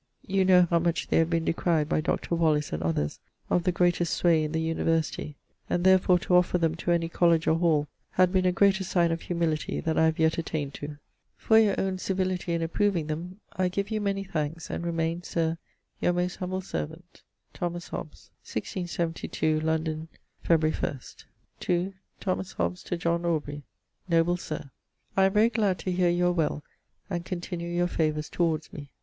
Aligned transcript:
You 0.25 0.43
know 0.45 0.63
how 0.67 0.79
much 0.79 1.09
they 1.09 1.17
have 1.19 1.29
been 1.29 1.45
decryed 1.45 1.87
by 1.87 2.01
Dr. 2.01 2.33
Wallis 2.33 2.73
and 2.73 2.81
others 2.81 3.19
of 3.51 3.65
the 3.65 3.71
greatest 3.71 4.15
sway 4.15 4.43
in 4.43 4.51
the 4.51 4.59
University, 4.59 5.35
and 5.69 5.83
therfore 5.83 6.17
to 6.21 6.35
offer 6.35 6.57
them 6.57 6.73
to 6.77 6.89
any 6.89 7.07
Colledge 7.07 7.45
or 7.45 7.59
Hall 7.59 7.87
had 8.09 8.31
been 8.31 8.47
a 8.47 8.51
greater 8.51 8.83
signe 8.83 9.11
of 9.11 9.21
humility 9.21 9.79
than 9.79 9.99
I 9.99 10.05
have 10.05 10.17
yet 10.17 10.39
attained 10.39 10.73
to. 10.73 10.97
For 11.37 11.59
your 11.59 11.79
owne 11.79 11.99
civility 11.99 12.53
in 12.53 12.63
approving 12.63 13.05
them, 13.05 13.41
I 13.53 13.67
give 13.67 13.91
you 13.91 14.01
many 14.01 14.23
thanks; 14.23 14.71
and 14.71 14.83
remain 14.83 15.21
Sir, 15.21 15.59
Your 15.99 16.13
most 16.13 16.37
humble 16.37 16.61
servant, 16.61 17.21
THO. 17.53 17.59
HOBBES. 17.59 17.91
1672, 18.41 19.59
London, 19.59 20.07
Febr. 20.43 20.71
1ˢᵗ. 20.71 21.25
ii. 21.69 21.93
Thomas 22.19 22.53
Hobbes 22.53 22.81
to 22.81 22.97
John 22.97 23.23
Aubrey. 23.23 23.61
Noble 24.09 24.37
Sir, 24.37 24.71
I 25.15 25.25
am 25.25 25.33
very 25.33 25.49
glad 25.49 25.77
to 25.77 25.91
hear 25.91 26.09
you 26.09 26.25
are 26.25 26.31
well 26.33 26.63
and 27.07 27.23
continue 27.23 27.69
your 27.69 27.85
favours 27.85 28.29
towards 28.29 28.73
me. 28.73 28.89